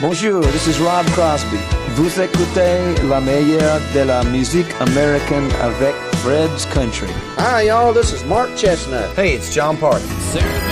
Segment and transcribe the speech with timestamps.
[0.00, 1.56] Bonjour, this is Rob Crosby.
[1.94, 7.08] Vous écoutez la meilleure de la musique américaine avec Fred's Country.
[7.38, 7.94] Hi, y'all.
[7.94, 9.14] This is Mark Chesnutt.
[9.16, 10.02] Hey, it's John Park.
[10.32, 10.65] Serve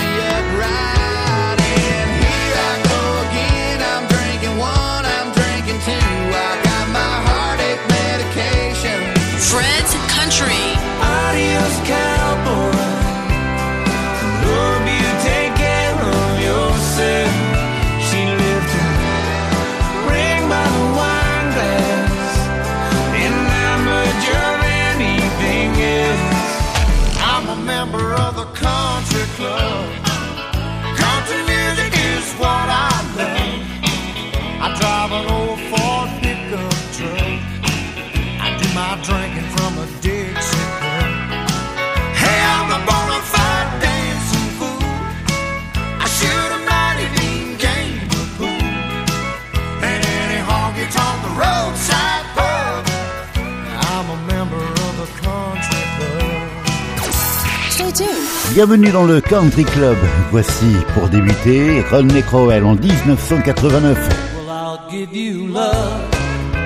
[58.55, 59.97] Bienvenue dans le Country Club.
[60.31, 63.97] Voici pour débuter Rodney Crowell en 1989.
[64.37, 66.09] Well, I'll give you love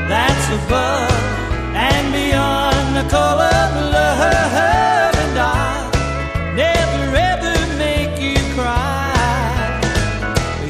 [0.07, 1.09] that's above
[1.73, 4.21] and beyond the call of love,
[5.17, 5.89] and I'll
[6.55, 9.81] never ever make you cry.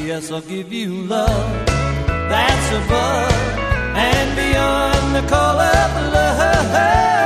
[0.02, 1.66] Yes, I'll give you love
[2.30, 3.30] that's above
[3.94, 7.19] and beyond the call of love,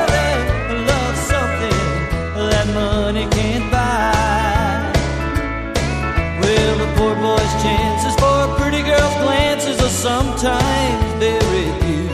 [7.05, 12.09] poor boy's chances for a pretty girl's glances are sometimes very few.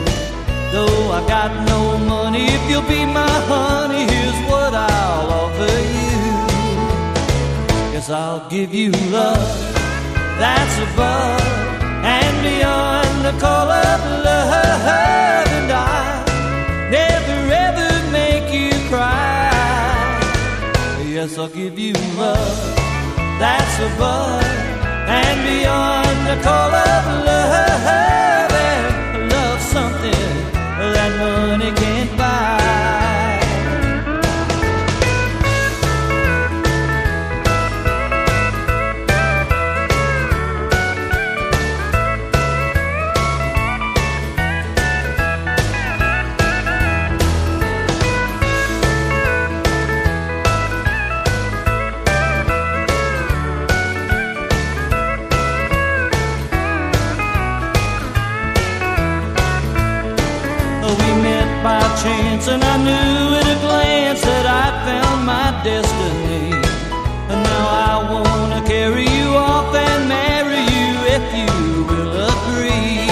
[0.73, 1.81] Though I got no
[2.15, 6.21] money, if you'll be my honey, here's what I'll offer you.
[7.95, 9.51] Yes, I'll give you love
[10.43, 11.41] that's above
[12.19, 16.25] and beyond the call of love, and I'll
[16.99, 19.51] never ever make you cry.
[21.15, 22.59] Yes, I'll give you love
[23.39, 24.80] that's above
[25.19, 30.29] and beyond the call of love and love something
[30.95, 31.73] that money
[62.41, 66.53] chance, and I knew at a glance that I found my destiny.
[67.31, 73.09] And now I wanna carry you off and marry you if you will agree.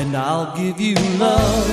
[0.00, 1.68] And I'll give you love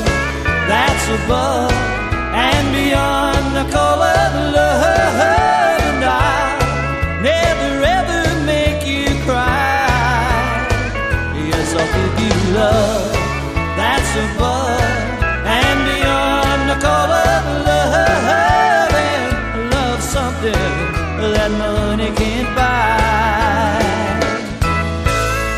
[0.67, 5.19] that's above and beyond the of love,
[5.87, 10.67] and I'll never ever make you cry.
[11.49, 13.11] Yes, I'll give you love
[13.77, 14.78] that's above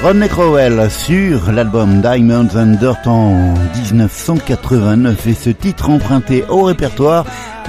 [0.03, 7.23] Rodney Crowell sur l'album Diamonds and Dirt en 1989 et ce titre emprunté au répertoire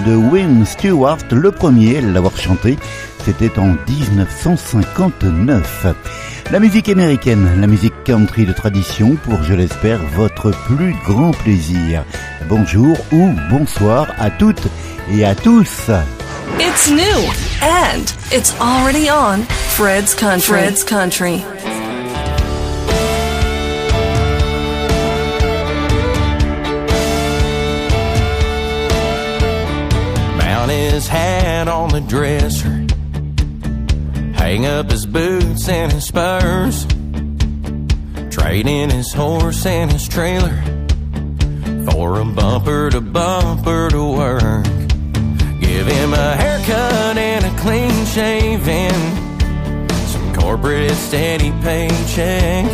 [0.06, 2.78] de Wayne Stewart, le premier à l'avoir chanté,
[3.26, 5.86] c'était en 1959.
[6.50, 12.02] La musique américaine, la musique country de tradition pour, je l'espère, votre plus grand plaisir.
[12.48, 14.68] Bonjour ou bonsoir à toutes
[15.12, 15.90] et à tous.
[16.58, 17.02] It's new
[17.62, 19.42] and it's already on
[19.76, 20.40] Fred's Country.
[20.40, 21.44] Fred's Country.
[31.02, 32.86] His hat on the dresser.
[34.38, 36.86] Hang up his boots and his spurs.
[38.30, 40.56] Trade in his horse and his trailer
[41.90, 44.64] for a bumper to bumper to work.
[45.60, 49.00] Give him a haircut and a clean shaving.
[50.06, 52.64] Some corporate steady paycheck.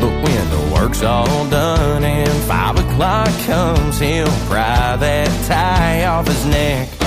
[0.00, 6.26] But when the work's all done and five o'clock comes, he'll pry that tie off
[6.26, 6.97] his neck.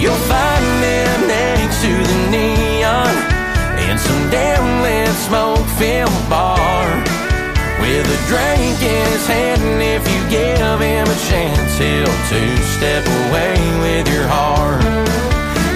[0.00, 3.14] You'll find him next to the neon
[3.86, 6.86] in some damn lit smoke filled bar
[7.82, 9.60] with a drink in his hand.
[9.62, 14.82] And if you give him a chance, he'll two step away with your heart.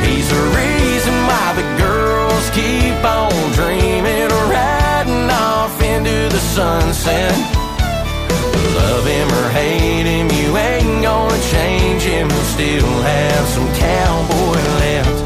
[0.07, 4.73] He's the reason why the girls keep on dreaming riding
[7.03, 7.62] sin.
[8.83, 12.29] Love him or hate him, you ain't gonna change him.
[12.31, 15.19] He'll still have some cowboy left.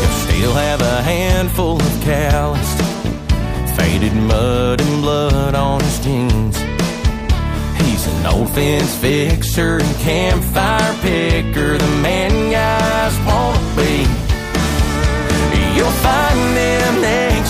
[0.00, 2.80] He'll still have a handful of calloused,
[3.76, 6.56] faded mud and blood on his jeans.
[7.80, 14.06] He's an old fence fixer and campfire picker, the man guys wanna be.
[15.76, 17.41] You'll find him next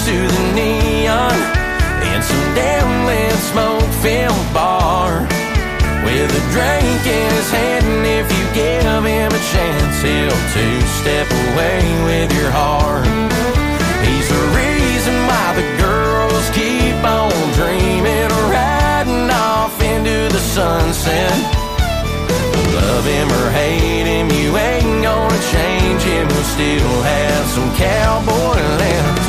[11.03, 13.07] two-step away with your heart.
[14.07, 21.33] He's the reason why the girls keep on dreaming riding off into the sunset.
[22.75, 26.29] Love him or hate him, you ain't gonna change him.
[26.29, 29.23] He'll still have some cowboy left.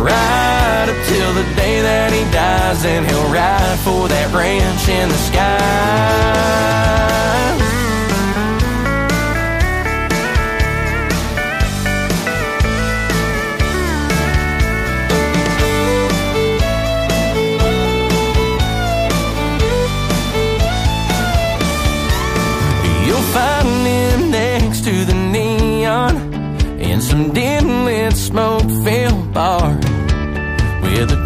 [0.00, 5.08] Right up till the day that he dies, and he'll ride for that ranch in
[5.08, 6.52] the sky.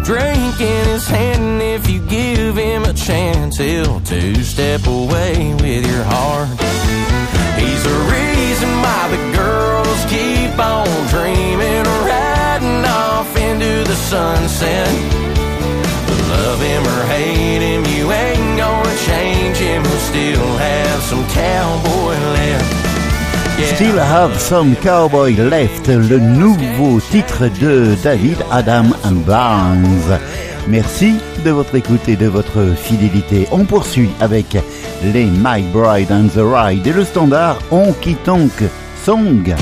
[0.07, 1.43] Drink in his hand.
[1.43, 6.47] And if you give him a chance, he'll two step away with your heart.
[7.59, 14.87] He's the reason why the girls keep on dreaming riding off into the sunset.
[16.07, 19.83] But Love him or hate him, you ain't gonna change him.
[19.83, 22.86] He'll still have some cowboy left.
[23.63, 28.85] Still Have Some Cowboy Left, le nouveau titre de David Adam
[29.25, 30.19] Barnes.
[30.67, 33.47] Merci de votre écoute et de votre fidélité.
[33.51, 34.57] On poursuit avec
[35.03, 38.63] les My Bride and the Ride et le standard Honky Tonk
[39.03, 39.55] Song.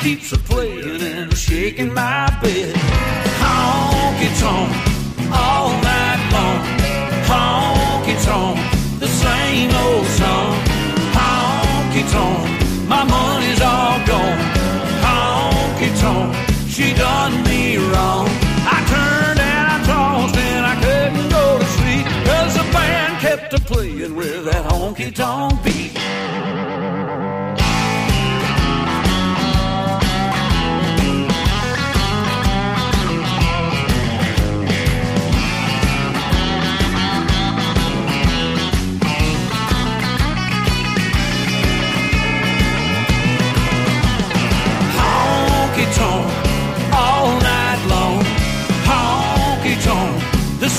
[0.00, 2.74] Keeps a playing and shaking my bed.
[3.42, 4.70] Honky tonk
[5.32, 6.60] all night long.
[7.26, 8.58] Honky tonk,
[9.00, 10.54] the same old song.
[11.18, 14.38] Honky tonk, my money's all gone.
[15.02, 16.34] Honky tonk,
[16.68, 18.28] she done me wrong.
[18.70, 22.06] I turned and tossed and I couldn't go to sleep.
[22.26, 25.98] Cause the band kept a playing with that honky tonk beat.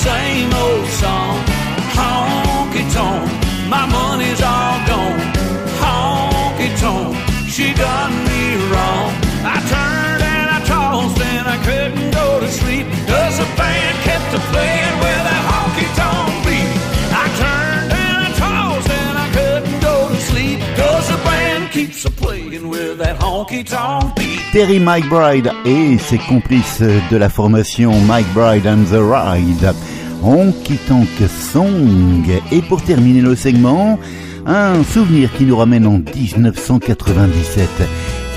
[0.04, 1.36] Same old song.
[1.98, 3.30] Honky tonk,
[3.68, 4.69] my money's all
[24.52, 29.74] Terry McBride et ses complices de la formation McBride and the Ride.
[30.22, 32.26] Honky Tonk Song.
[32.52, 33.98] Et pour terminer le segment,
[34.46, 37.70] un souvenir qui nous ramène en 1997.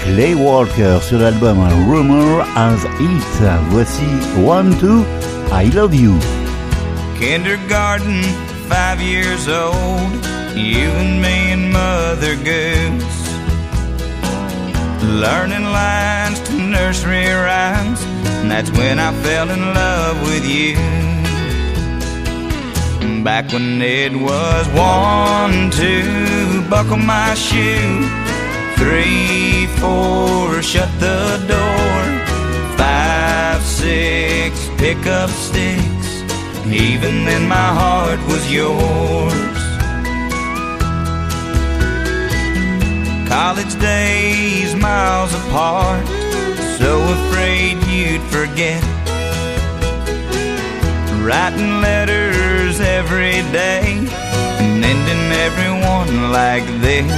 [0.05, 3.43] Clay Walker sur l'album Rumor As It.
[3.71, 4.05] Voici
[4.47, 5.05] One Two,
[5.53, 6.15] I Love You.
[7.19, 8.23] Kindergarten,
[8.69, 10.13] five years old,
[10.57, 13.22] you and me and Mother Goose.
[15.03, 18.01] Learning lines to nursery rhymes,
[18.41, 20.77] and that's when I fell in love with you.
[23.25, 28.09] Back when it was one, two, buckle my shoe.
[28.77, 32.77] Three, four, shut the door.
[32.77, 36.23] Five, six, pick up sticks.
[36.67, 39.52] Even then, my heart was yours.
[43.33, 46.07] College days, miles apart,
[46.77, 48.83] so afraid you'd forget.
[51.25, 53.97] Writing letters every day
[54.61, 57.11] and ending everyone like this.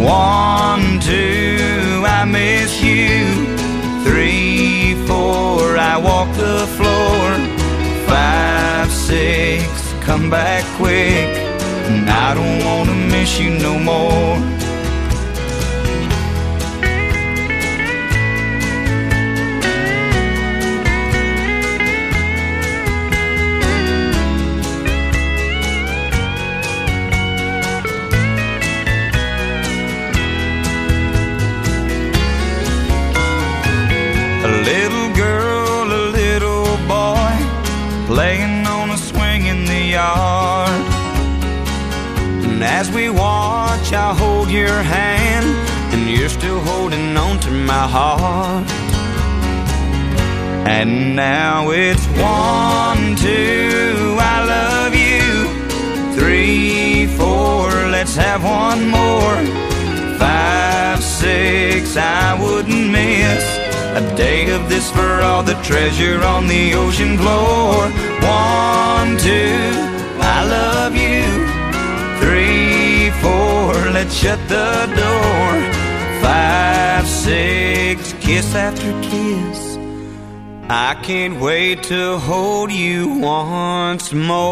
[0.00, 3.48] One, two, I miss you.
[4.04, 7.24] Three, four, I walk the floor.
[8.06, 9.66] Five, six,
[10.04, 11.43] come back quick.
[11.94, 14.63] And I don't wanna miss you no more.
[42.84, 45.46] As we watch, I hold your hand,
[45.92, 48.68] and you're still holding on to my heart.
[50.66, 55.24] And now it's one, two, I love you.
[56.18, 59.36] Three, four, let's have one more.
[60.18, 63.44] Five, six, I wouldn't miss
[64.00, 67.88] a day of this for all the treasure on the ocean floor.
[68.20, 69.70] One, two,
[70.20, 71.03] I love you.
[73.24, 75.52] Four, let's shut the door.
[76.22, 79.60] Five, six, kiss after kiss.
[80.68, 84.44] I can't wait to hold you once more.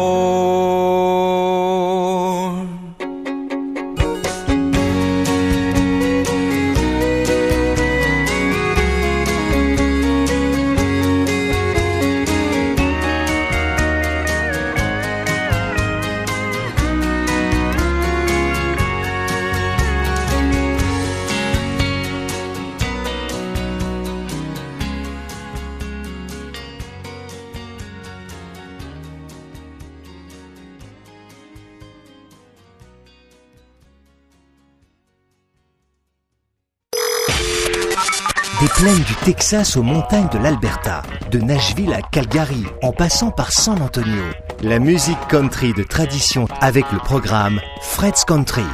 [39.03, 44.23] Du Texas aux montagnes de l'Alberta, de Nashville à Calgary, en passant par San Antonio,
[44.61, 48.65] la musique country de tradition avec le programme Fred's Country.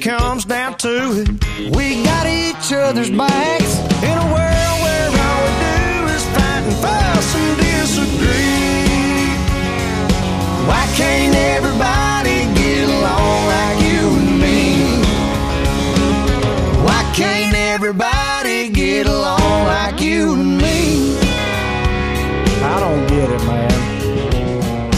[0.00, 1.28] Comes down to it,
[1.76, 6.76] we got each other's backs in a world where all we do is fight and
[6.80, 9.28] fuss and disagree.
[10.66, 15.02] Why can't everybody get along like you and me?
[16.82, 21.14] Why can't everybody get along like you and me?
[22.64, 23.70] I don't get it, man.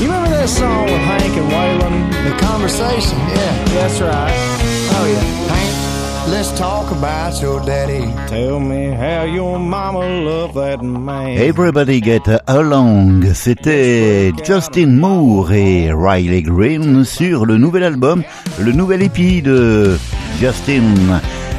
[0.01, 2.31] You remember that song with Hank and Waylon?
[2.31, 3.65] The conversation, yeah.
[3.75, 4.52] That's right.
[4.95, 5.21] Oh yeah.
[5.53, 8.05] Hank, let's talk about your daddy.
[8.29, 11.39] Tell me how your mama loved that man.
[11.39, 18.23] Everybody Get Along, c'était Justin Moore et Riley Green sur le nouvel album,
[18.61, 19.99] le nouvel épi de
[20.41, 20.83] Justin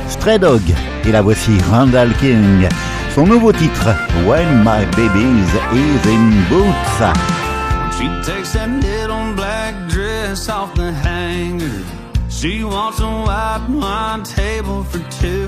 [0.10, 0.62] Stray Dog.
[1.06, 2.68] Et la voici Randall King,
[3.14, 3.90] son nouveau titre,
[4.26, 7.18] When My Baby's Is in Boots.
[7.98, 11.13] She takes that little black dress off the.
[12.44, 15.48] She wants a white wine table for two.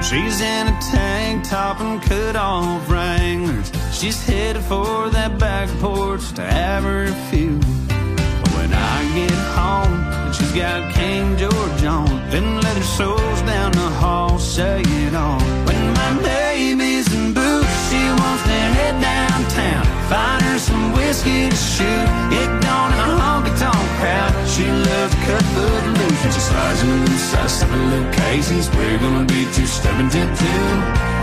[0.00, 3.70] She's in a tank top and cut off wranglers.
[3.92, 7.58] She's headed for that back porch to have her a few.
[7.86, 13.72] But when I get home and she's got King George on, then leather soles down
[13.72, 15.38] the hall say it all.
[15.68, 21.56] When my baby's in boots, she wants to head downtown, find her some whiskey to
[21.56, 22.08] shoot.
[22.32, 24.32] Get gone in a honky tonk crowd.
[24.48, 25.82] She loves cut foot
[26.28, 28.68] and she slides in the size seven little Casey's.
[28.70, 30.64] We're gonna be two stepping to two.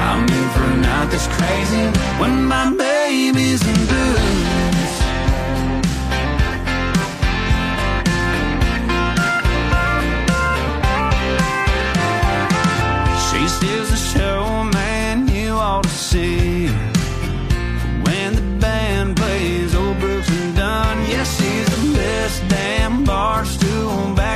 [0.08, 1.86] I'm in for a night that's crazy
[2.20, 4.65] when my baby's in boots.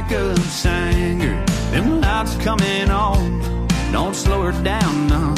[0.09, 1.45] Backup singer.
[1.71, 5.35] Them lights coming on, don't slow her down none.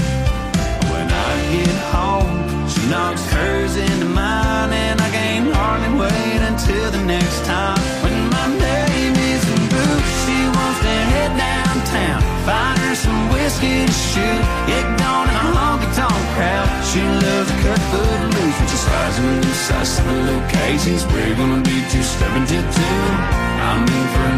[0.91, 6.91] When I get home, she knocks hers into mine, and I can't hardly wait until
[6.91, 7.79] the next time.
[8.03, 13.91] When my baby's in boots, she wants to head downtown, find her some whiskey to
[13.91, 16.67] shoot, get gone in a honky tonk crowd.
[16.87, 21.05] She loves to cut foot loose, she slides in the size seven little Casey's.
[21.07, 23.50] We're gonna be two stepping to two.
[23.67, 24.37] I'm in for a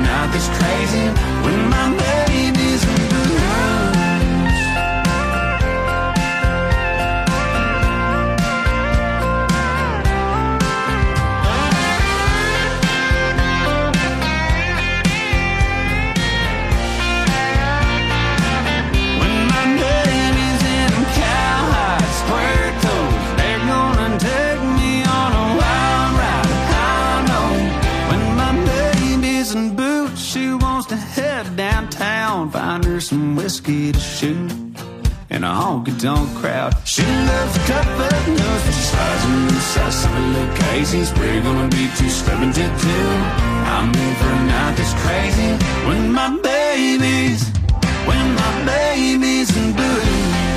[0.57, 1.05] crazy.
[1.43, 2.92] When my baby's
[36.03, 40.11] tonk crowd, she loves to cut foot nose, but she slides in the size of
[40.11, 41.13] a Casey's.
[41.13, 43.07] We're gonna be two stepping to two.
[43.73, 45.51] I'm in for a night that's crazy.
[45.87, 47.47] When my baby's
[48.09, 50.52] when my baby's in blue.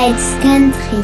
[0.00, 1.02] Fred's Country.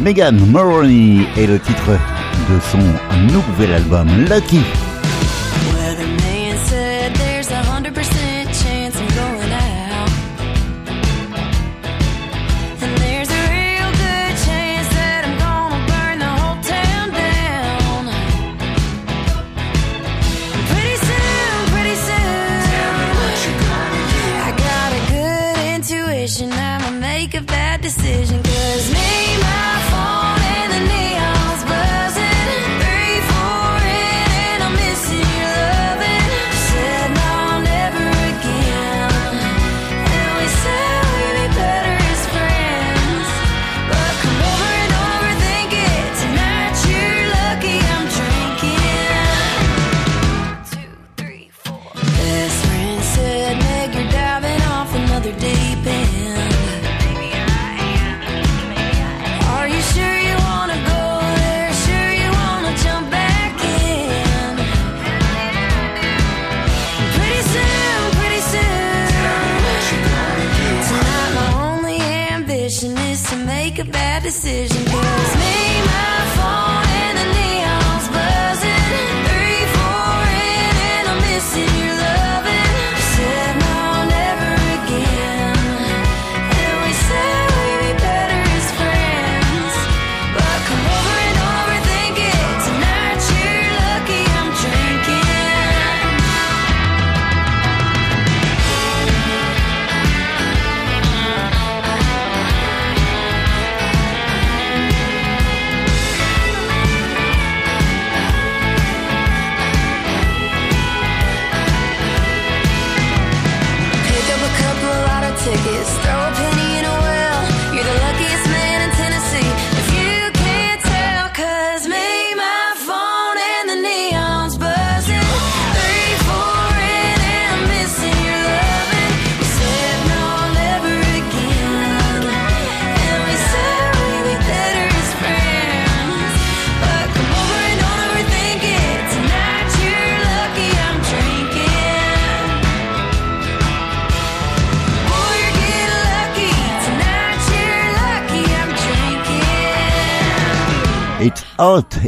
[0.00, 0.36] Megan
[1.36, 1.98] est le titre
[2.48, 2.78] de son
[3.32, 4.60] nouvel album Lucky.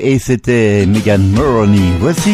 [0.08, 1.90] Et c'était Megan Moroney.
[1.98, 2.30] Voici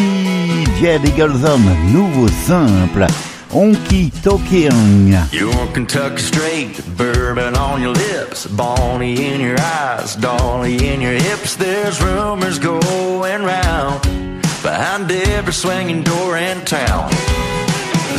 [0.79, 1.59] Jade Eagleson,
[1.91, 3.07] nouveau simple.
[3.51, 5.17] Honky Talking.
[5.31, 11.55] You're Kentucky straight, bourbon on your lips, Bonnie in your eyes, Dolly in your hips.
[11.55, 14.03] There's rumors going round
[14.61, 17.11] behind every swinging door in town.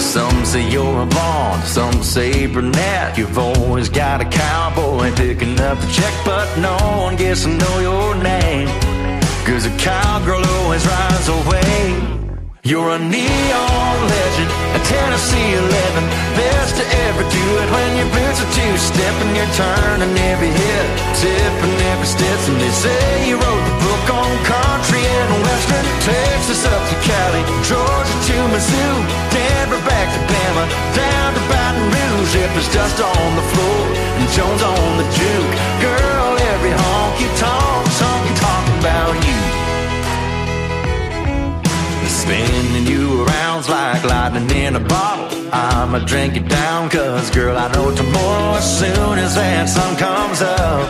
[0.00, 3.16] Some say you're a blonde, some say brunette.
[3.16, 7.78] You've always got a cowboy picking up the check, but no one gets to know
[7.78, 9.03] your name.
[9.44, 11.92] Cause a cowgirl always rides away.
[12.64, 15.68] You're a neon legend, a Tennessee 11.
[16.32, 19.36] Best to ever do it when your boots are two-stepping.
[19.36, 20.88] You're turning every hit,
[21.20, 22.40] tipping every step.
[22.48, 25.84] And they say you wrote the book on country and western.
[26.08, 28.96] Texas up to Cali, Georgia to Mizzou,
[29.28, 30.64] Denver back to Bama,
[30.96, 32.32] down to Baton Rouge.
[32.32, 35.52] If there's dust on the floor and Jones on the juke,
[35.84, 38.13] girl, every honky tonk song
[38.84, 39.40] about you.
[42.04, 45.24] Spinning you around like lightning in a bottle.
[45.52, 50.42] I'ma drink it down, cause girl, I know tomorrow, as soon as that sun comes
[50.42, 50.84] up,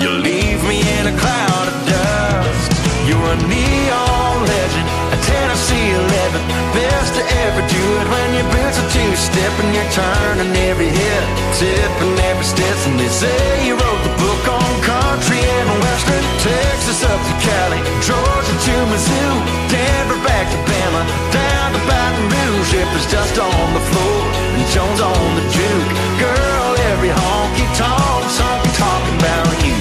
[0.00, 2.70] you'll leave me in a cloud of dust.
[3.06, 6.42] You're a neon legend, a Tennessee 11.
[6.74, 11.24] Best to ever do it when your boots are two-step and you're turning every hip,
[11.54, 12.76] tipping every step.
[12.90, 14.75] And they say you wrote the book on
[15.16, 19.32] country and western, Texas up to Cali, Georgia to Mizzou,
[19.72, 21.02] Denver back to Bama,
[21.32, 22.74] down to Baton Rouge.
[22.74, 24.20] If there's dust on the floor
[24.56, 29.76] and Jones on the juke, girl, every honky tonk song talking about you.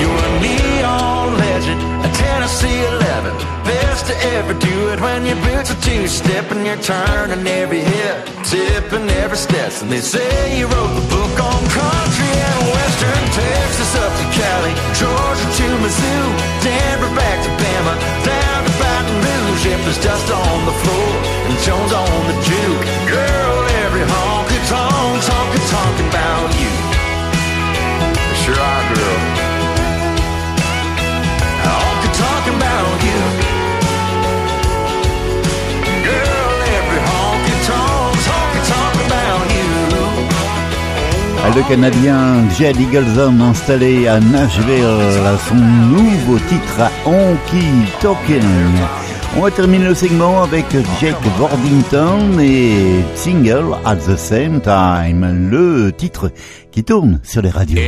[0.00, 3.64] You're a neon legend, a Tennessee 11.
[3.64, 8.26] Best to ever do it when your boots are two-step and you're turning every hip,
[8.44, 9.72] tipping every step.
[9.82, 14.72] And they say you wrote the book on country and western, Texas up to Cali,
[14.94, 16.24] Georgia to Mizzou,
[16.62, 19.66] Denver back to Bama, down to Baton Rouge.
[19.66, 21.12] If there's dust on the floor
[21.50, 26.72] and Jones on the juke, girl, every honky tonk talking talking about you.
[28.44, 29.35] Sure are, girl.
[41.54, 47.66] Le Canadien Jed Eagleson installé à Nashville, son nouveau titre à Honky
[48.00, 48.42] Talking.
[49.38, 50.66] On va terminer le segment avec
[51.00, 56.30] Jake Worthington et Single at the Same Time, le titre
[56.72, 57.80] qui tourne sur les radios.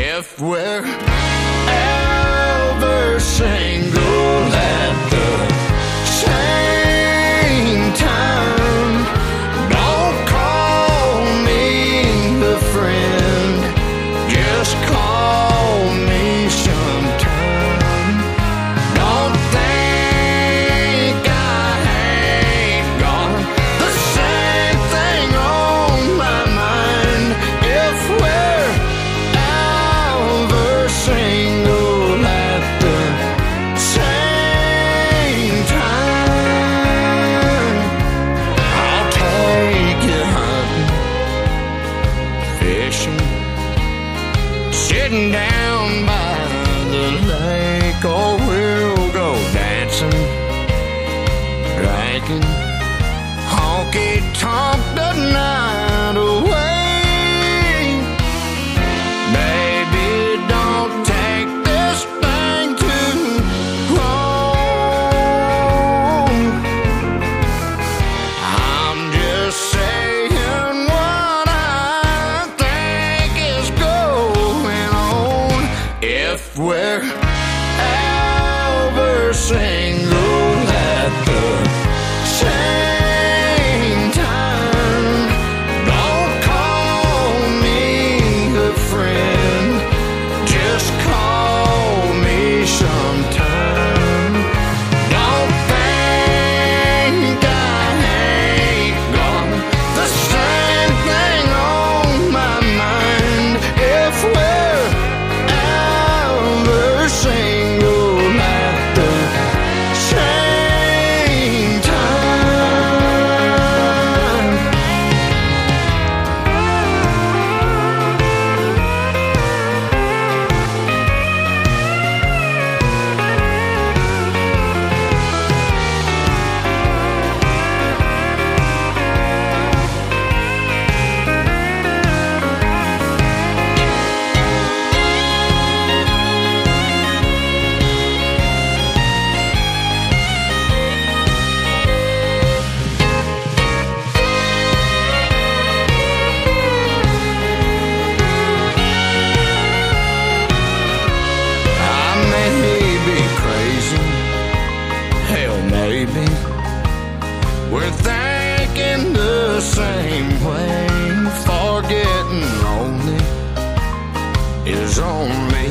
[165.53, 165.67] me,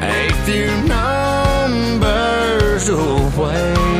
[0.00, 3.91] a few numbers away.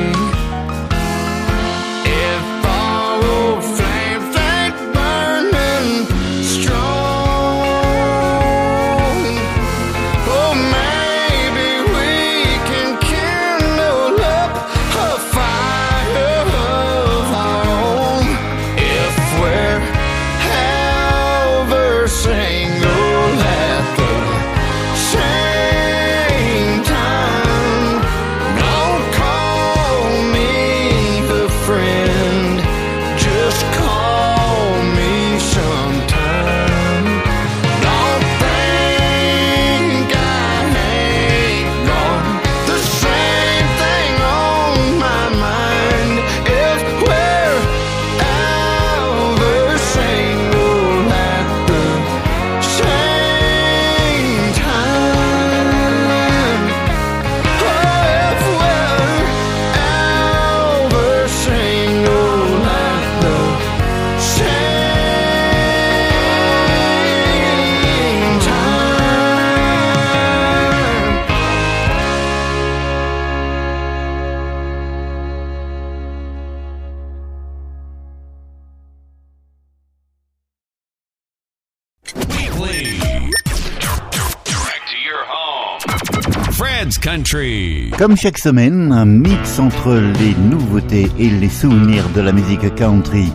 [87.99, 93.33] Comme chaque semaine, un mix entre les nouveautés et les souvenirs de la musique country.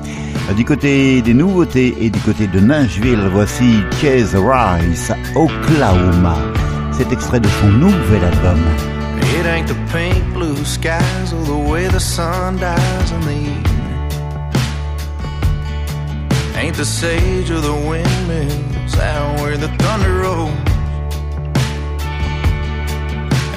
[0.55, 6.37] Du côté des nouveautés et du côté de Nashville, voici Chase Rice, Oklahoma.
[6.91, 8.59] Cet extrait de son nouvel album.
[9.45, 10.23] Ain't the pink
[17.55, 18.39] or the way the
[19.53, 20.76] in the thunder rolls.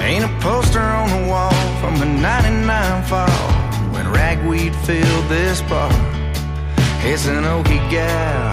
[0.03, 3.29] Ain't a poster on the wall from a 99 fall
[3.93, 5.91] when ragweed filled this bar.
[7.03, 8.51] It's an Okie gal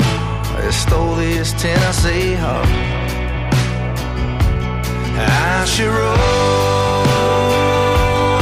[0.60, 2.68] that stole this Tennessee heart.
[5.20, 6.18] I should roll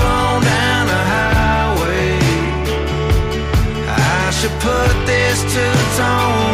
[0.02, 2.18] on down the highway.
[3.88, 6.45] I should put this two-tone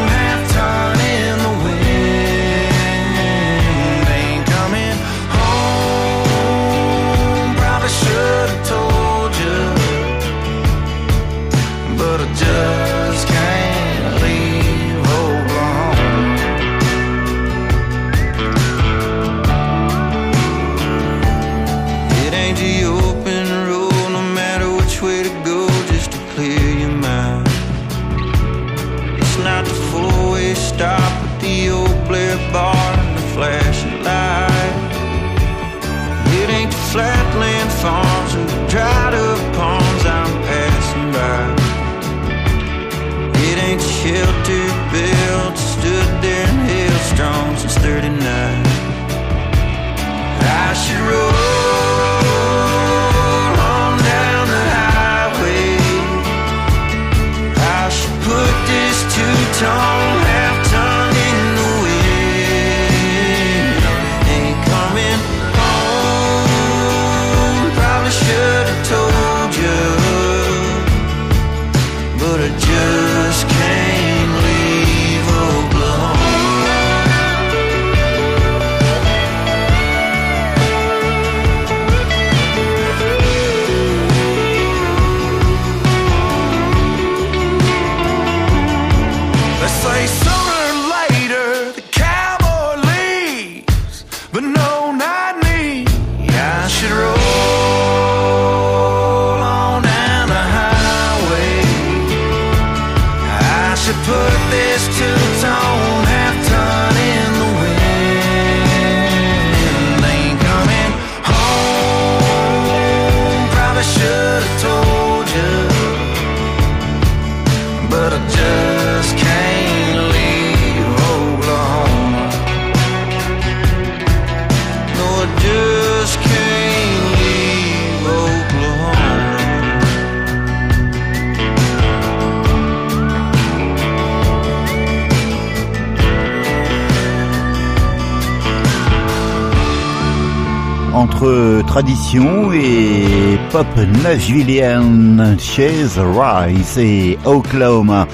[141.83, 143.67] tradition et pop
[144.05, 148.07] nashvillienne, Chase Rice et Oklahoma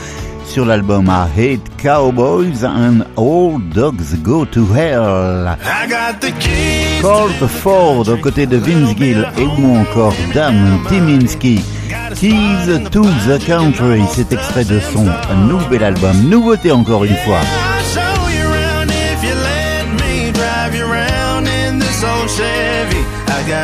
[0.46, 5.48] sur l'album I Hate Cowboys and All Dogs Go to Hell.
[5.48, 7.02] I got the keys.
[7.02, 11.60] Colt Ford aux côtés de Vince Gill et ou encore Dan Timinski.
[12.14, 15.04] Keys to the Country, c'est extrait de son
[15.46, 16.16] nouvel album.
[16.30, 17.40] Nouveauté encore une fois.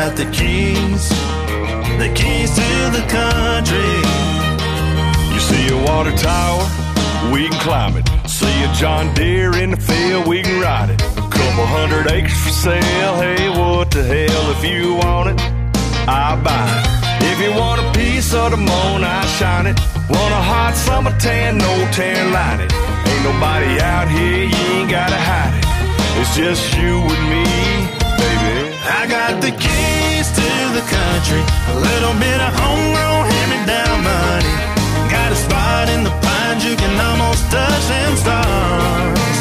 [0.09, 1.09] Got the keys,
[1.97, 3.93] the keys to the country.
[5.33, 6.61] You see a water tower,
[7.33, 8.07] we can climb it.
[8.27, 11.01] See a John Deere in the field, we can ride it.
[11.01, 14.45] A Couple hundred acres for sale, hey, what the hell?
[14.55, 15.41] If you want it,
[16.07, 17.23] I'll buy it.
[17.31, 19.79] If you want a piece of the moon, I shine it.
[20.07, 22.71] Want a hot summer tan, no tan line it.
[23.09, 25.65] Ain't nobody out here, you ain't gotta hide it.
[26.21, 28.04] It's just you and me.
[28.85, 34.53] I got the keys to the country, a little bit of homegrown hand-me-down money.
[35.09, 39.37] Got a spot in the pines you can almost touch them stars.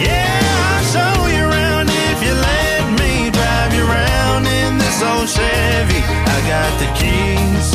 [0.00, 0.40] Yeah,
[0.72, 6.00] I'll show you around if you let me drive you around in this old Chevy.
[6.00, 7.68] I got the keys,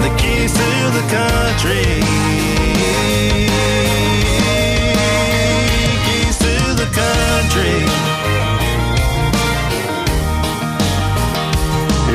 [0.00, 2.00] the keys to the country.
[6.08, 8.09] Keys to the country.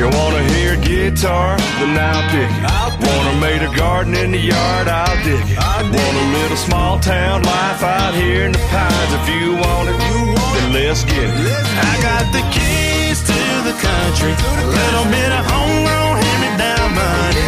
[0.06, 1.58] You wanna hear guitar?
[1.82, 2.62] Then I'll pick it.
[2.62, 4.86] I Wanna made a garden in the yard?
[4.86, 5.58] I'll dig it.
[5.58, 9.12] I Want a little small town life out here in the pines?
[9.18, 11.50] If you want it, then let's get it.
[11.90, 17.46] I got the keys to the country, a little bit of homegrown hand-me-down money.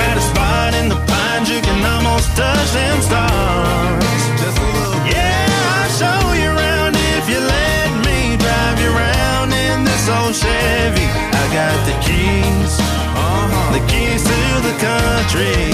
[0.00, 4.24] Got a spot in the pines you can almost touch them stars.
[5.04, 7.69] Yeah, I'll show you around if you let
[10.18, 11.06] old Chevy.
[11.06, 13.72] I got the keys, uh-huh.
[13.76, 15.70] the keys to the country.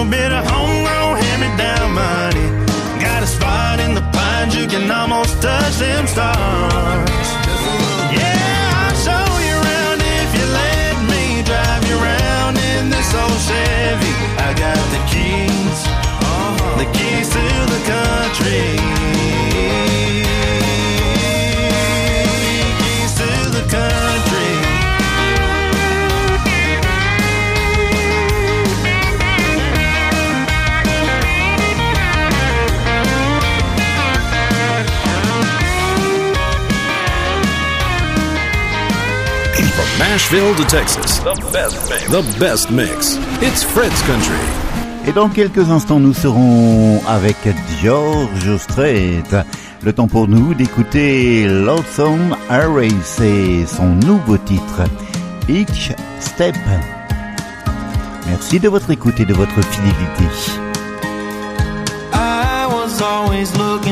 [0.00, 2.48] Little bit of homegrown hand-me-down money.
[3.02, 7.28] Got a spot in the pines you can almost touch them stars.
[8.16, 13.40] Yeah, I'll show you around if you let me drive you around in this old
[13.44, 14.12] Chevy.
[14.40, 15.80] I got the keys,
[16.80, 17.44] the keys to
[17.74, 19.09] the country.
[40.00, 42.08] Nashville to Texas, the best mix.
[42.10, 43.18] The best mix.
[43.42, 44.40] It's Fred's Country.
[45.06, 47.36] Et dans quelques instants, nous serons avec
[47.82, 49.22] George Strait.
[49.82, 54.84] Le temps pour nous d'écouter Lonesome Harris et son nouveau titre,
[55.50, 56.56] Each Step.
[58.26, 60.24] Merci de votre écoute et de votre fidélité.
[62.14, 63.89] I was always looking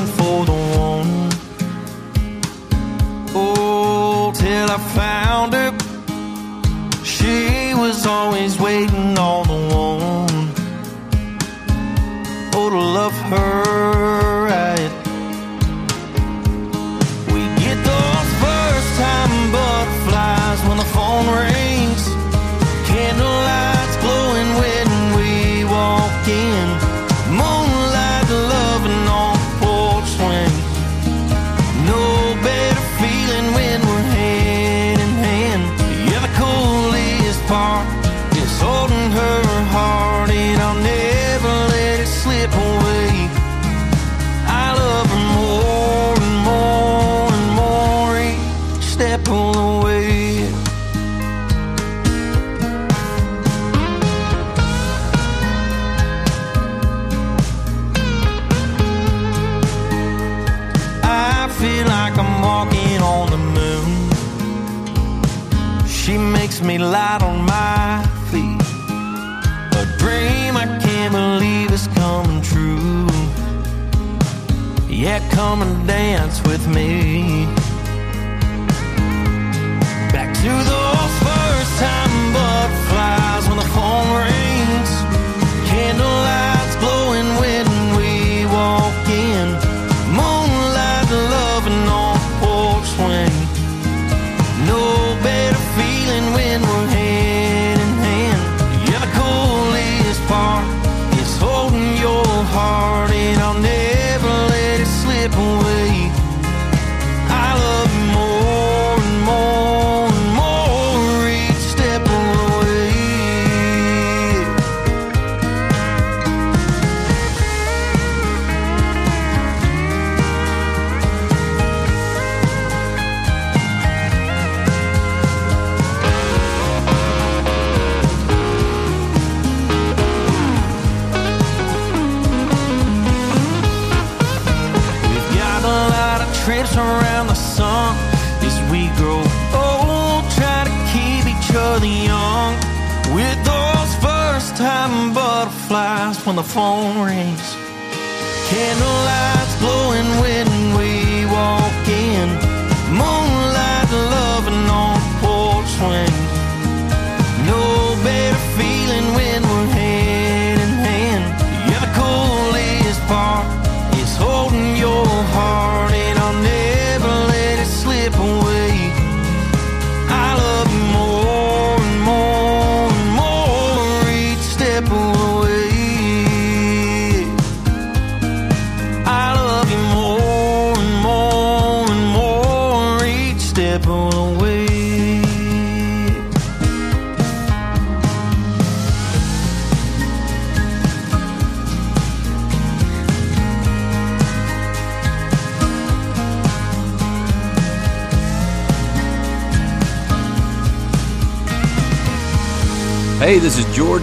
[8.19, 9.18] always waiting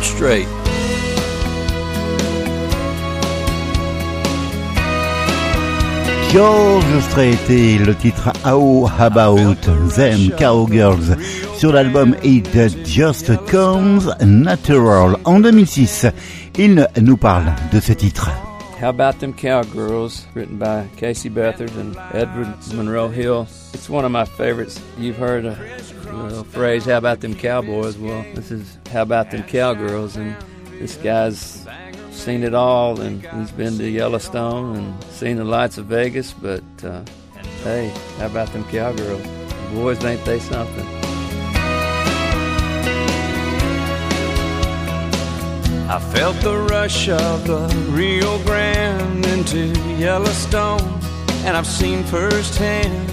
[0.06, 0.20] is
[6.32, 7.40] George Strait.
[7.50, 9.56] Et le titre How About
[9.96, 11.16] Them Cowgirls
[11.58, 12.50] sur l'album It
[12.86, 15.16] Just Comes Natural.
[15.24, 16.08] En 2006,
[16.58, 18.30] il nous parle de ce titre.
[18.82, 23.48] How About Them Cowgirls, written by Casey Beathard and Edward Monroe Hill.
[23.74, 24.82] It's one of my favorites.
[25.00, 25.58] You've heard a
[26.12, 27.98] little phrase, How About Them Cowboys?
[27.98, 30.34] Well, this is How About Them Cowgirls, and
[30.80, 31.68] this guy's
[32.12, 36.64] seen it all, and he's been to Yellowstone and seen the lights of Vegas, but
[36.82, 37.04] uh,
[37.66, 39.22] hey, how about them Cowgirls?
[39.74, 40.86] Boys, ain't they something?
[45.90, 51.02] I felt the rush of the Rio Grande into Yellowstone,
[51.44, 53.10] and I've seen firsthand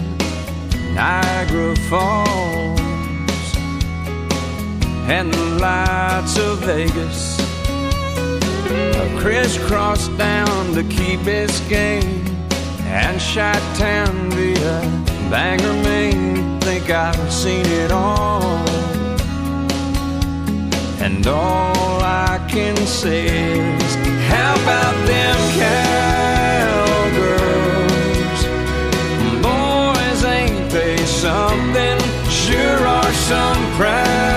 [0.94, 2.81] Niagara Falls
[5.08, 7.38] and the lights of Vegas.
[8.70, 12.28] I crisscrossed down to Key Biscayne
[12.84, 16.60] and shot town via uh, Bangor, Maine.
[16.60, 18.42] Think I've seen it all.
[21.00, 23.94] And all I can say is,
[24.28, 27.32] how about them cowgirls?
[29.42, 31.98] Boys, ain't they something?
[32.30, 34.31] Sure are some proud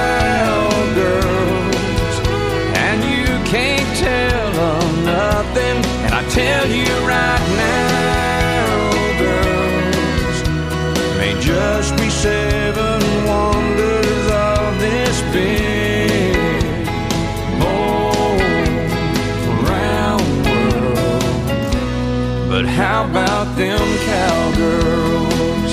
[6.35, 10.37] tell you right now, girls,
[11.17, 16.87] may just be seven wonders of this big
[17.61, 18.37] whole
[19.71, 21.45] round world.
[22.49, 25.71] But how about them cowgirls?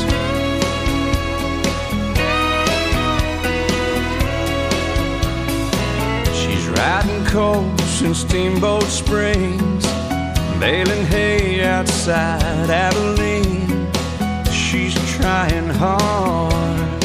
[6.40, 9.72] She's riding coast in Steamboat Springs,
[10.62, 13.90] baling hay outside Abilene.
[14.52, 17.00] She's trying hard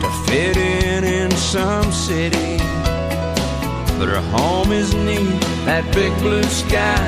[0.00, 2.56] to fit in in some city,
[3.98, 7.04] but her home is neat that big blue sky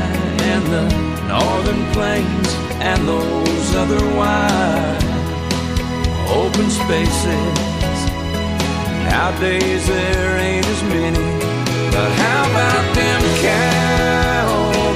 [0.52, 0.84] and the
[1.32, 2.50] northern plains
[2.90, 5.04] and those other wide
[6.42, 7.98] open spaces.
[9.08, 11.35] Nowadays there ain't as many,
[11.96, 14.92] but how about them cowgirls?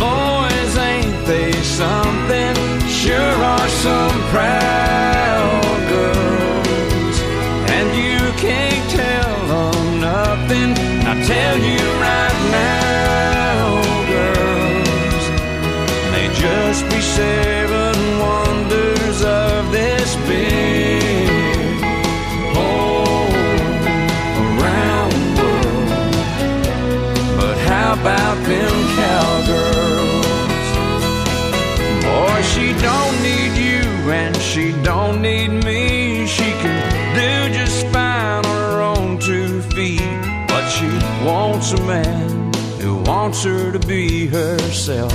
[0.00, 2.54] Boys, ain't they something?
[2.88, 7.16] Sure are some proud girls,
[7.76, 9.34] and you can't tell
[10.08, 10.70] nothing.
[11.10, 13.60] I tell you right now,
[14.14, 15.24] girls,
[16.12, 17.00] may just be
[41.64, 45.12] wants a man who wants her to be herself.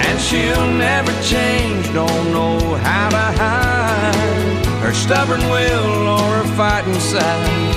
[0.00, 6.94] And she'll never change, don't know how to hide her stubborn will or her fighting
[6.94, 7.76] side.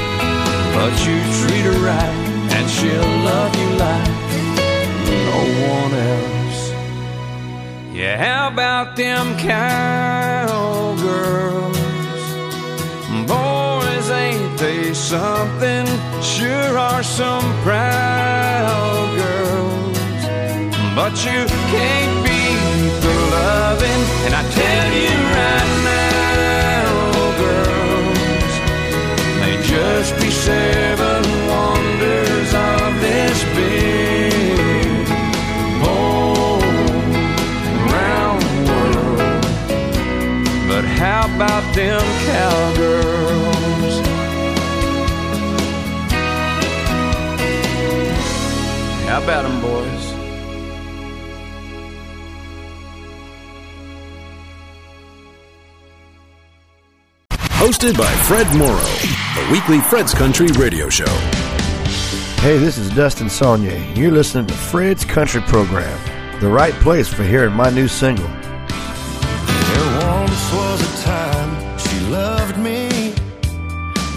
[0.74, 2.16] But you treat her right,
[2.56, 4.10] and she'll love you like
[5.06, 6.72] no one else.
[7.94, 10.62] Yeah, how about them cowgirls?
[14.62, 15.88] They something?
[16.22, 19.98] Sure are some proud girls.
[20.96, 21.42] But you
[21.74, 22.62] can't beat
[23.02, 26.90] the loving, and I tell you right now,
[27.42, 28.54] girls,
[29.42, 35.08] may just be seven wonders of this big,
[35.82, 36.62] whole,
[37.96, 39.44] round world.
[40.70, 43.21] But how about them cowgirls?
[49.22, 50.14] How about them boys?
[57.60, 58.80] Hosted by Fred Morrow,
[59.36, 61.06] the weekly Fred's Country radio show.
[62.42, 63.96] Hey, this is Dustin Sonnier.
[63.96, 66.00] You're listening to Fred's Country Program,
[66.40, 68.26] the right place for hearing my new single.
[68.26, 73.14] There once was a time she loved me,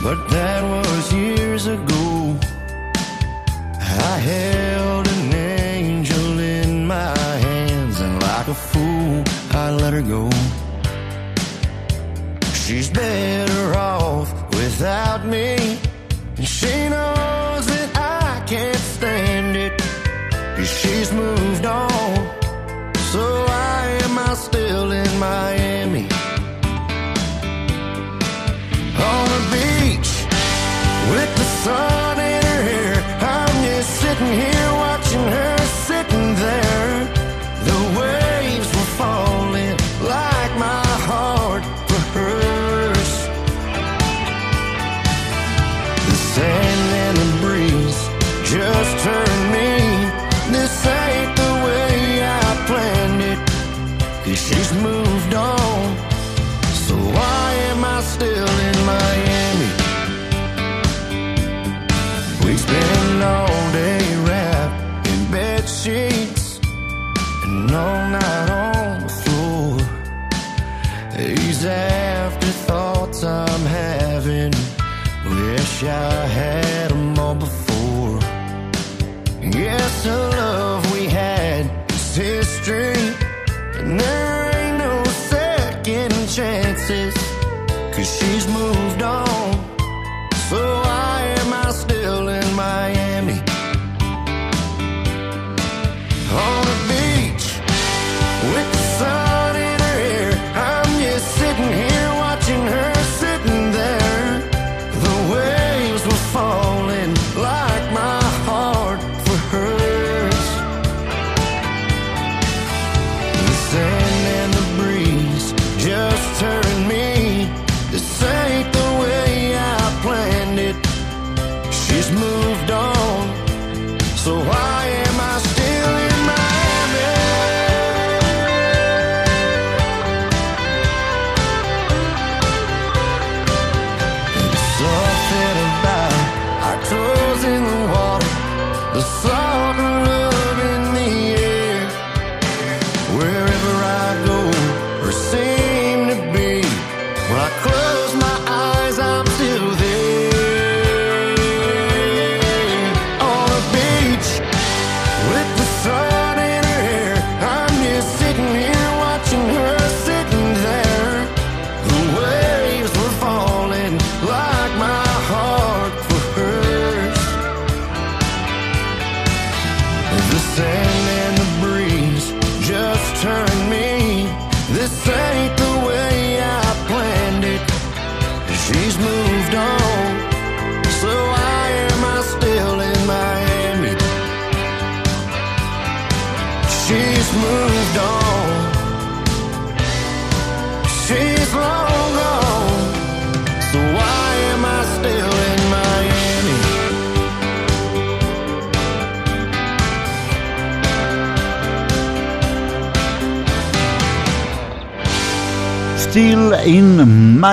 [0.03, 2.41] but that was years ago.
[3.79, 4.54] I held
[9.95, 10.29] her go.
[12.63, 15.79] She's better off without me,
[16.37, 19.75] and she knows that I can't stand it.
[20.57, 22.15] 'Cause she's moved on,
[23.13, 25.64] so why am I still in Miami?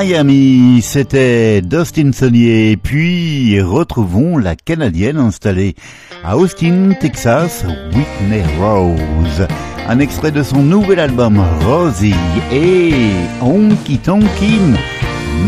[0.04, 2.76] Miami, c'était Dustin Sonnier.
[2.76, 5.76] Puis retrouvons la Canadienne installée
[6.24, 9.48] à Austin, Texas, Whitney Rose.
[9.88, 12.16] Un extrait de son nouvel album Rosie
[12.52, 12.94] et
[13.42, 14.58] Honky Tonky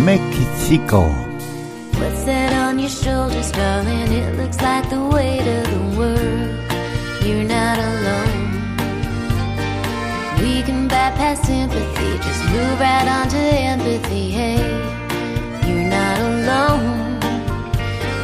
[0.06, 1.06] Mexico.
[11.34, 14.30] Bypass sympathy, just move right on to empathy.
[14.32, 14.58] Hey,
[15.68, 17.20] you're not alone.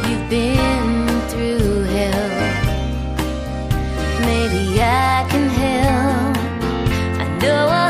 [0.08, 2.30] You've been through hell.
[4.20, 6.36] Maybe I can help.
[7.20, 7.89] I know a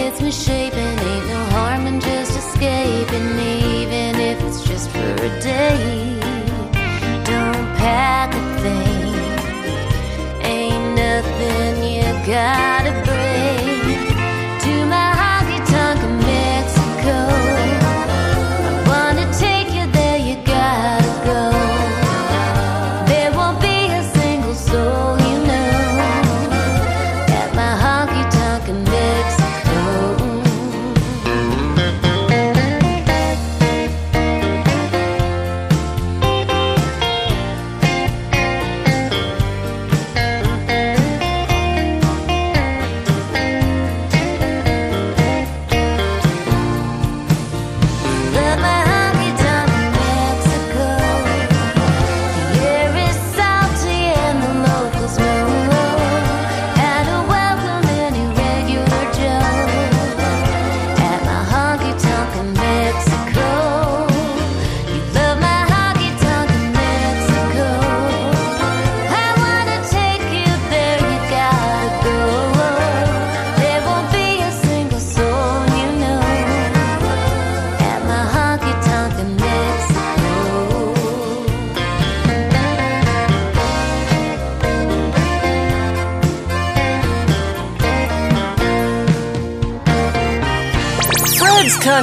[0.00, 3.28] gets misshapen, ain't no harm in just escaping,
[3.68, 6.18] even if it's just for a day.
[7.30, 9.14] Don't pack a thing,
[10.52, 12.69] ain't nothing you gotta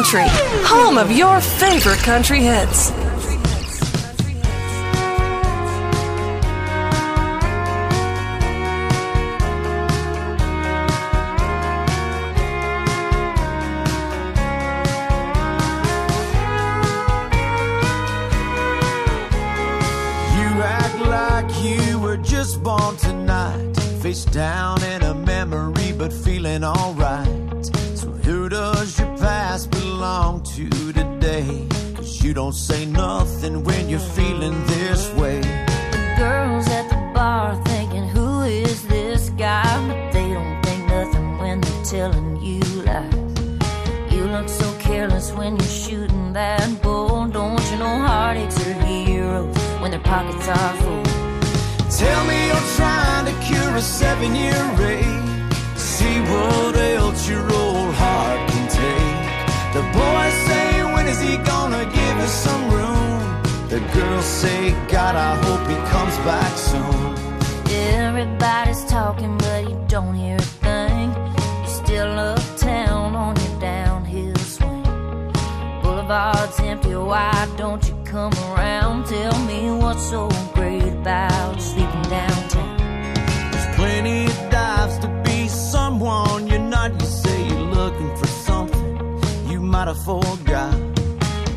[0.08, 0.30] Country,
[0.64, 2.92] home of your favorite country hits.
[69.98, 71.12] Don't hear a thing.
[71.64, 74.84] You're still uptown on your downhill swing.
[75.82, 79.08] Boulevard's empty, why don't you come around?
[79.08, 82.78] Tell me what's so great about sleeping downtown.
[83.52, 86.90] There's plenty of dives to be someone you're not.
[87.02, 88.92] You say you're looking for something
[89.50, 90.76] you might have forgot.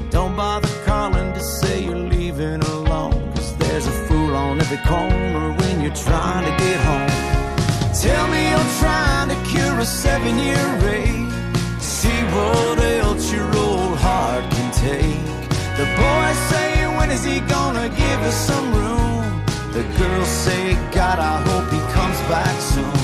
[0.09, 3.21] Don't bother calling to say you're leaving alone.
[3.35, 7.10] Cause there's a fool on every corner when you're trying to get home.
[8.01, 10.57] Tell me you're trying to cure a seven year
[10.89, 11.31] ache.
[11.81, 15.21] See what else your old heart can take.
[15.77, 19.45] The boys say, when is he gonna give us some room?
[19.75, 23.00] The girls say, God, I hope he comes back soon.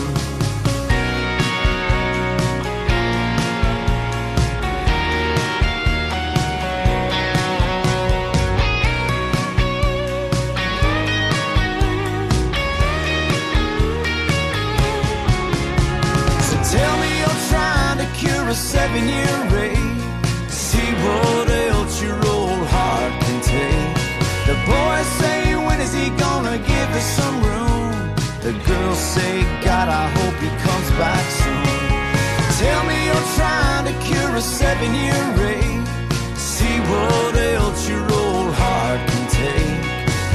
[18.98, 19.86] in your ring.
[20.48, 23.92] See what else your old heart can take.
[24.48, 27.92] The boys say, when is he gonna give us some room?
[28.46, 29.32] The girls say,
[29.68, 31.66] God, I hope he comes back soon.
[32.62, 35.88] Tell me you're trying to cure a seven-year rage.
[36.52, 39.82] See what else your old heart can take.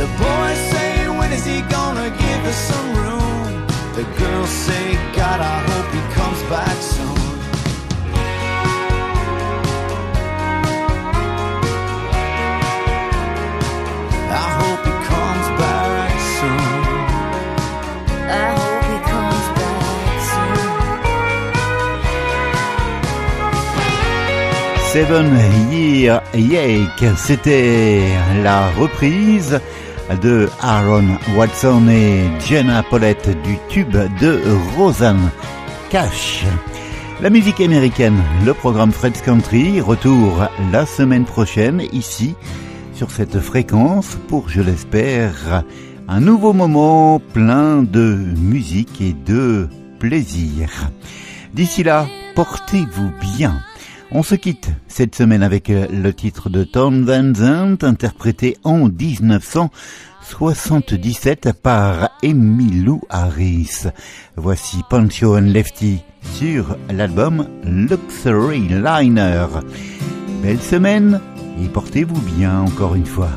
[0.01, 3.65] The boys say, when is he gonna give us some room?
[3.97, 4.85] The girls say,
[5.19, 7.10] God, I hope he comes back soon.
[24.93, 25.31] Seven
[25.71, 28.01] Year Yake, c'était
[28.43, 29.61] la reprise
[30.21, 34.41] de Aaron Watson et Jenna Paulette du tube de
[34.75, 35.29] Rosanne
[35.89, 36.43] Cash.
[37.21, 42.35] La musique américaine, le programme Fred's Country, retour la semaine prochaine ici
[42.93, 45.63] sur cette fréquence pour, je l'espère,
[46.09, 49.69] un nouveau moment plein de musique et de
[49.99, 50.69] plaisir.
[51.53, 53.61] D'ici là, portez-vous bien.
[54.13, 61.53] On se quitte cette semaine avec le titre de Tom Van Zandt interprété en 1977
[61.53, 63.85] par Emmylou Harris.
[64.35, 66.01] Voici Pancho and Lefty
[66.33, 69.45] sur l'album Luxury Liner.
[70.43, 71.21] Belle semaine
[71.63, 73.29] et portez-vous bien encore une fois.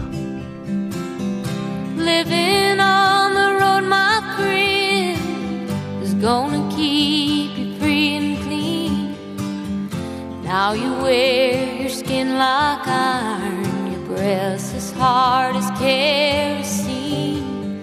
[10.55, 17.83] Now you wear your skin like iron, your breath as hard as kerosene.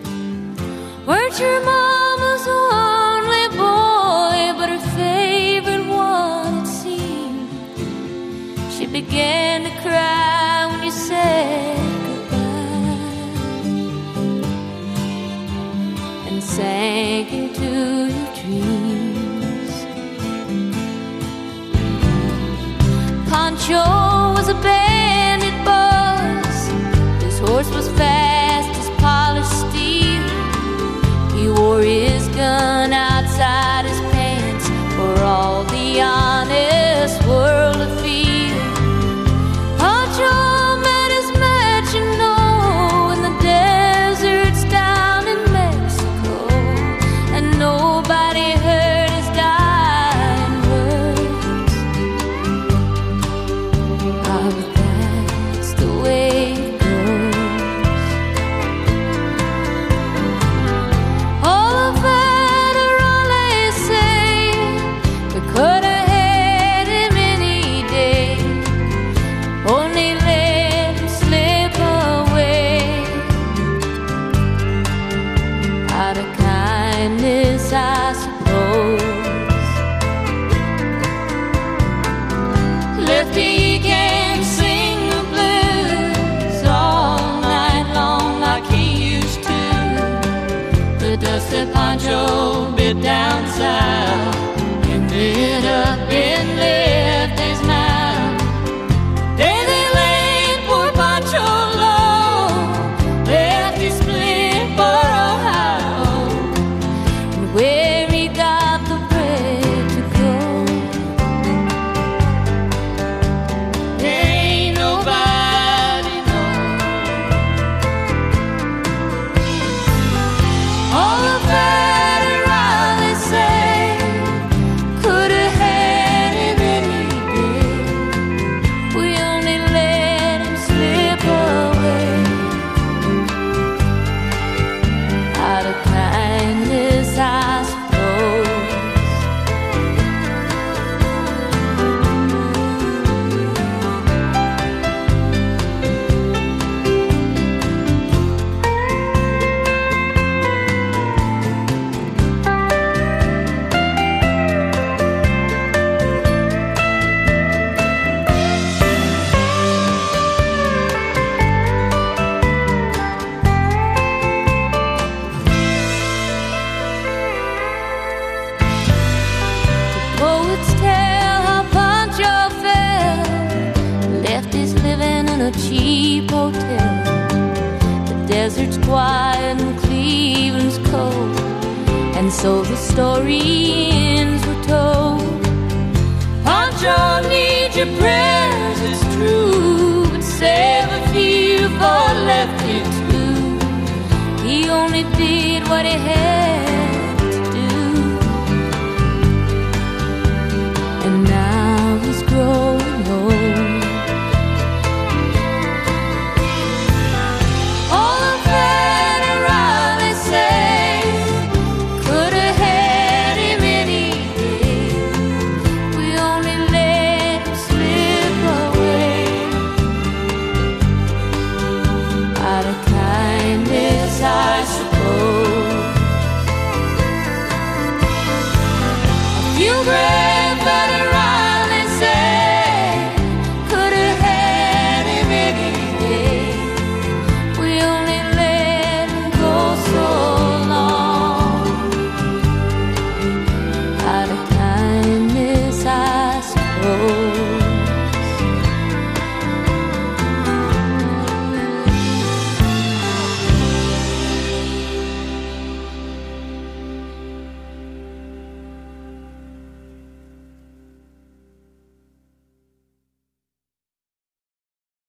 [1.05, 7.49] Weren't your mama's only boy, but her favorite one, it seemed.
[8.71, 13.01] She began to cry when you said goodbye
[16.29, 18.20] and sank into
[23.57, 24.10] 就